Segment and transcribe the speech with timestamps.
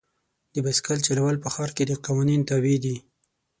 [0.53, 2.95] د بایسکل چلول په ښار کې د قوانین تابع دي.